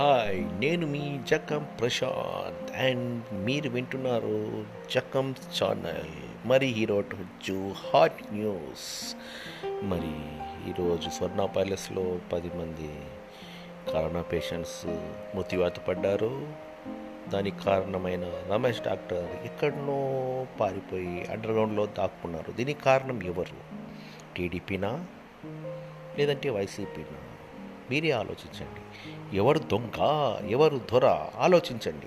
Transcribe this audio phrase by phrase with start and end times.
[0.00, 6.48] Hi నేను మీ జకం Prashanth and మీరు వింటున్నారు జకం ఛానల్.
[6.48, 9.16] మరి ఈరోజు హాట్ న్యూస్.
[9.66, 10.38] మరి
[10.70, 12.88] ఈరోజు స్వర్ణ ప్యాలెస్లో పది మంది
[13.92, 14.86] కరోనా పేషెంట్స్
[15.36, 16.48] మృత్యువాత పడ్డారు.
[17.28, 22.52] దానికి కారణమైన రమేష్ డాక్టర్ ఎక్కడనో పారిపోయి అండర్గ్రౌండ్లో దాక్కున్నారు.
[22.52, 23.76] దీనికి కారణం ఎవరు?
[24.36, 25.04] టీడీపీనా?
[26.18, 27.25] లేదంటే వైసీపీనా?
[27.90, 28.80] మీరే ఆలోచించండి.
[29.36, 29.98] ఎవరు దొంగ
[30.48, 32.06] ఎవరు దొర ఆలోచించండి.